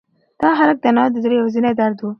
دغه 0.41 0.55
هلک 0.59 0.77
د 0.83 0.85
انا 0.91 1.03
د 1.13 1.15
زړه 1.23 1.35
یوازینۍ 1.37 1.73
درد 1.79 1.97
و. 1.99 2.07